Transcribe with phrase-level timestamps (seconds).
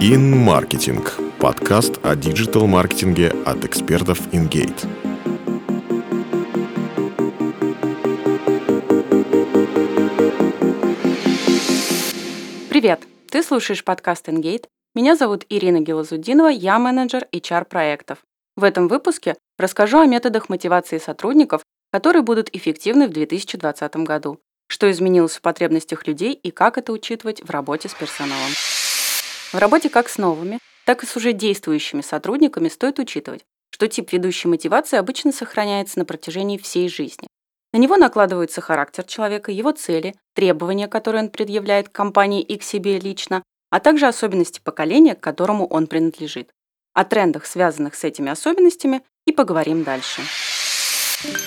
[0.00, 1.04] InMarketing–
[1.40, 4.86] подкаст о диджитал-маркетинге от экспертов InGate.
[12.68, 13.00] Привет!
[13.28, 14.66] Ты слушаешь подкаст InGate.
[14.94, 18.18] Меня зовут Ирина Гелазудинова, я менеджер HR-проектов.
[18.54, 24.38] В этом выпуске расскажу о методах мотивации сотрудников, которые будут эффективны в 2020 году,
[24.68, 28.52] что изменилось в потребностях людей и как это учитывать в работе с персоналом.
[29.52, 34.12] В работе как с новыми, так и с уже действующими сотрудниками стоит учитывать, что тип
[34.12, 37.28] ведущей мотивации обычно сохраняется на протяжении всей жизни.
[37.72, 42.98] На него накладывается характер человека, его цели, требования, которые он предъявляет компании и к себе
[42.98, 46.50] лично, а также особенности поколения, к которому он принадлежит.
[46.92, 50.22] О трендах, связанных с этими особенностями, и поговорим дальше.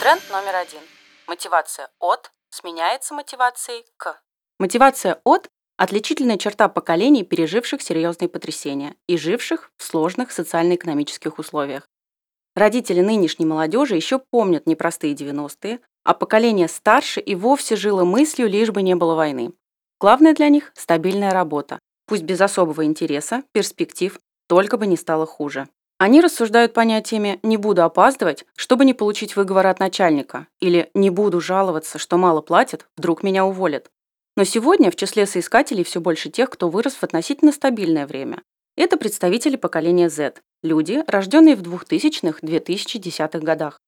[0.00, 0.80] Тренд номер один.
[1.28, 4.20] Мотивация от сменяется мотивацией к.
[4.58, 11.88] Мотивация от Отличительная черта поколений, переживших серьезные потрясения и живших в сложных социально-экономических условиях.
[12.54, 18.70] Родители нынешней молодежи еще помнят непростые 90-е, а поколение старше и вовсе жило мыслью, лишь
[18.70, 19.52] бы не было войны.
[19.98, 25.66] Главное для них– стабильная работа, пусть без особого интереса, перспектив, только бы не стало хуже.
[25.98, 31.40] Они рассуждают понятиями «не буду опаздывать», чтобы не получить выговор от начальника, или «не буду
[31.40, 33.90] жаловаться, что мало платят, вдруг меня уволят».
[34.36, 38.42] Но сегодня в числе соискателей все больше тех, кто вырос в относительно стабильное время.
[38.76, 43.80] Это представители поколения Z, люди, рожденные в 2000-2010-х годах.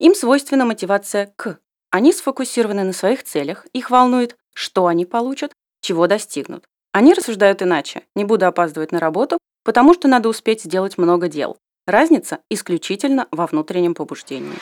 [0.00, 1.58] Им свойственна мотивация «к».
[1.90, 6.64] Они сфокусированы на своих целях, их волнует, что они получат, чего достигнут.
[6.92, 8.02] Они рассуждают иначе.
[8.16, 11.56] Не буду опаздывать на работу, потому что надо успеть сделать много дел.
[11.86, 14.58] Разница исключительно во внутреннем побуждении.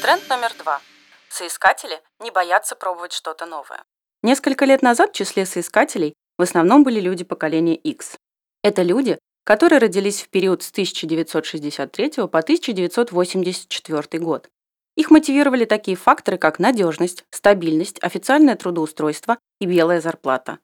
[0.00, 0.80] Тренд номер два.
[1.36, 3.84] Соискатели не боятся пробовать что-то новое.
[4.22, 8.16] Несколько лет назад в числе соискателей в основном были люди поколения X.
[8.62, 14.48] Это люди, которые родились в период с 1963 по 1984 год.
[14.96, 20.58] Их мотивировали такие факторы, как надежность, стабильность, официальное трудоустройство и белая зарплата.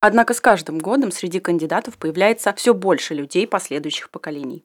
[0.00, 4.64] Однако с каждым годом среди кандидатов появляется все больше людей последующих поколений.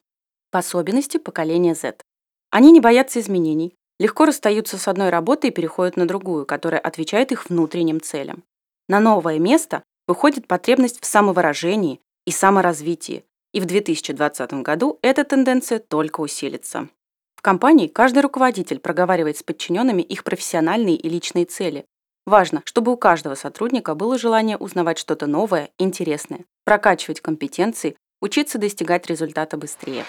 [0.51, 2.01] Особенности поколения Z.
[2.49, 7.31] Они не боятся изменений, легко расстаются с одной работой и переходят на другую, которая отвечает
[7.31, 8.43] их внутренним целям.
[8.87, 15.79] На новое место выходит потребность в самовыражении и саморазвитии, и в 2020 году эта тенденция
[15.79, 16.89] только усилится.
[17.35, 21.85] В компании каждый руководитель проговаривает с подчиненными их профессиональные и личные цели.
[22.25, 29.07] Важно, чтобы у каждого сотрудника было желание узнавать что-то новое, интересное, прокачивать компетенции, учиться достигать
[29.07, 30.05] результата быстрее.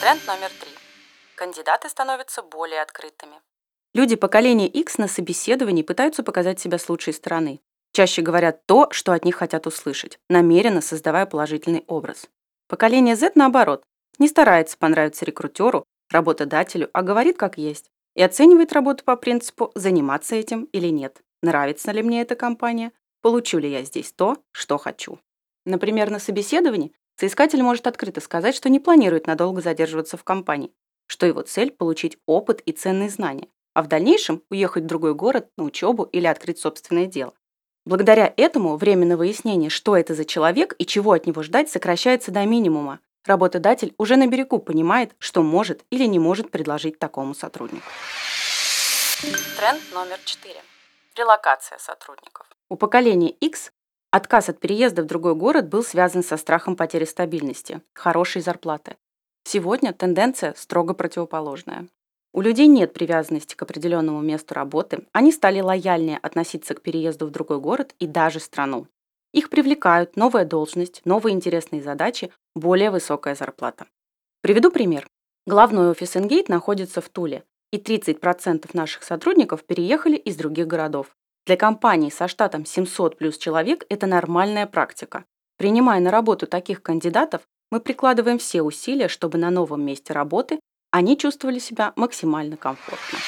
[0.00, 0.71] Тренд номер три
[1.42, 3.40] кандидаты становятся более открытыми.
[3.94, 7.60] Люди поколения X на собеседовании пытаются показать себя с лучшей стороны.
[7.92, 12.28] Чаще говорят то, что от них хотят услышать, намеренно создавая положительный образ.
[12.68, 13.82] Поколение Z, наоборот,
[14.20, 20.36] не старается понравиться рекрутеру, работодателю, а говорит как есть и оценивает работу по принципу заниматься
[20.36, 25.18] этим или нет, нравится ли мне эта компания, получу ли я здесь то, что хочу.
[25.66, 30.72] Например, на собеседовании соискатель может открыто сказать, что не планирует надолго задерживаться в компании,
[31.12, 35.50] что его цель– получить опыт и ценные знания, а в дальнейшем уехать в другой город
[35.58, 37.34] на учебу или открыть собственное дело.
[37.84, 42.30] Благодаря этому время на выяснение, что это за человек и чего от него ждать, сокращается
[42.30, 42.98] до минимума.
[43.26, 47.84] Работодатель уже на берегу понимает, что может или не может предложить такому сотруднику.
[49.58, 50.62] Тренд номер четыре.
[51.14, 52.46] Релокация сотрудников.
[52.70, 53.70] У поколения X
[54.10, 58.96] отказ от переезда в другой город был связан со страхом потери стабильности, хорошей зарплаты.
[59.44, 61.88] Сегодня тенденция строго противоположная.
[62.32, 67.30] У людей нет привязанности к определенному месту работы, они стали лояльнее относиться к переезду в
[67.30, 68.86] другой город и даже страну.
[69.32, 73.86] Их привлекают новая должность, новые интересные задачи, более высокая зарплата.
[74.40, 75.06] Приведу пример.
[75.46, 81.16] Главной офис Engate находится в Туле, и 30% наших сотрудников переехали из других городов.
[81.46, 85.24] Для компании со штатом 700 плюс человек это нормальная практика.
[85.56, 87.42] Принимая на работу таких кандидатов,
[87.72, 90.60] мы прикладываем все усилия, чтобы на новом месте работы
[90.90, 93.18] они чувствовали себя максимально комфортно.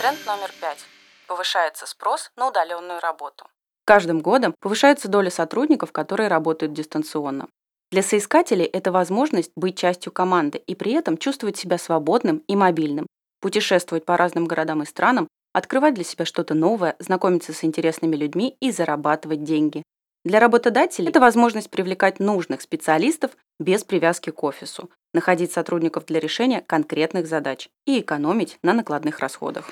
[0.00, 0.84] Тренд номер пять.
[1.28, 3.46] Повышается спрос на удаленную работу.
[3.84, 7.46] Каждым годом повышается доля сотрудников, которые работают дистанционно.
[7.92, 13.06] Для соискателей это возможность быть частью команды и при этом чувствовать себя свободным и мобильным,
[13.40, 18.56] путешествовать по разным городам и странам, открывать для себя что-то новое, знакомиться с интересными людьми
[18.58, 19.84] и зарабатывать деньги.
[20.24, 26.62] Для работодателей это возможность привлекать нужных специалистов без привязки к офису, находить сотрудников для решения
[26.62, 29.68] конкретных задач и экономить на накладных расходах.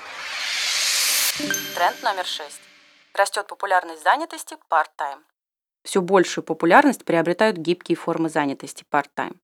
[1.74, 2.60] Тренд номер шесть.
[3.14, 5.20] Растет популярность занятости part-time.
[5.84, 9.36] все большую популярность приобретают гибкие формы занятости part-time.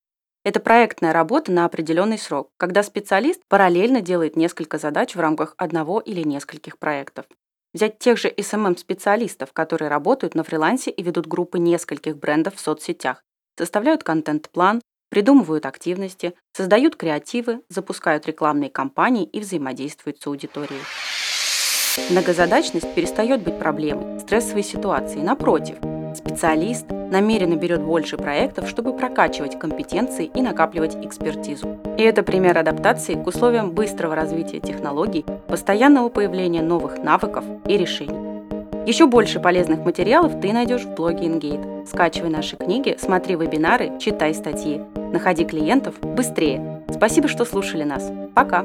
[0.44, 6.00] Это проектная работа на определенный срок, когда специалист параллельно делает несколько задач в рамках одного
[6.00, 7.26] или нескольких проектов.
[7.75, 13.23] Взять тех же SMM-специалистов, которые работают на фрилансе и ведут группы нескольких брендов в соцсетях,
[13.59, 14.81] составляют контент-план,
[15.11, 20.82] придумывают активности, создают креативы, запускают рекламные кампании и взаимодействуют с аудиторией.
[22.11, 25.23] Многозадачность перестает быть проблемой, стрессовой ситуацией.
[25.23, 25.76] Напротив,
[26.17, 31.78] специалист намеренно берет больше проектов, чтобы прокачивать компетенции и накапливать экспертизу.
[31.96, 38.28] И это пример адаптации к условиям быстрого развития технологий, постоянного появления новых навыков и решений.
[38.87, 41.87] Еще больше полезных материалов ты найдешь в блоге InGate.
[41.87, 44.81] Скачивай наши книги, смотри вебинары, читай статьи.
[45.12, 46.82] Находи клиентов быстрее.
[46.90, 48.10] Спасибо, что слушали нас.
[48.34, 48.64] Пока!